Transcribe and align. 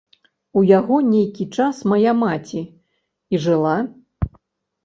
У 0.59 0.61
яго 0.69 0.97
нейкі 1.09 1.45
час 1.57 1.81
мая 1.93 2.13
маці 2.23 2.65
і 2.65 3.35
жыла. 3.45 3.75